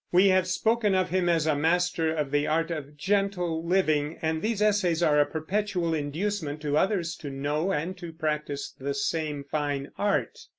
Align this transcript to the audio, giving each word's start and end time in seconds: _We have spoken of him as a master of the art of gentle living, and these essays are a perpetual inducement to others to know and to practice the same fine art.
_We 0.11 0.29
have 0.29 0.47
spoken 0.47 0.95
of 0.95 1.11
him 1.11 1.29
as 1.29 1.45
a 1.45 1.55
master 1.55 2.11
of 2.11 2.31
the 2.31 2.47
art 2.47 2.71
of 2.71 2.97
gentle 2.97 3.63
living, 3.63 4.17
and 4.23 4.41
these 4.41 4.59
essays 4.59 5.03
are 5.03 5.19
a 5.21 5.27
perpetual 5.27 5.93
inducement 5.93 6.59
to 6.61 6.75
others 6.75 7.15
to 7.17 7.29
know 7.29 7.71
and 7.71 7.95
to 7.99 8.11
practice 8.11 8.71
the 8.79 8.95
same 8.95 9.43
fine 9.43 9.91
art. 9.99 10.39